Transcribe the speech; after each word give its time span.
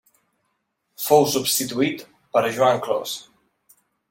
Fou 1.07 1.27
substituït 1.33 2.03
per 2.37 2.45
Joan 2.57 2.83
Clos. 2.89 3.15